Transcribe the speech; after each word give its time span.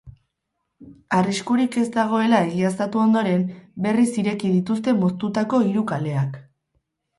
Arriskurik 1.17 1.77
ez 1.81 1.83
dagoela 1.97 2.39
egiaztatu 2.47 3.03
ondoren, 3.03 3.45
berriz 3.87 4.09
ireki 4.25 4.53
dituzte 4.57 4.97
moztutako 5.05 5.63
hiru 5.69 5.89
kaleak. 5.95 6.45